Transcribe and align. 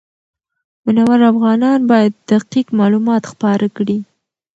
منور 0.85 1.19
افغانان 1.31 1.79
باید 1.89 2.13
دقیق 2.31 2.67
معلومات 2.79 3.23
خپاره 3.31 3.67
کړي. 3.77 3.97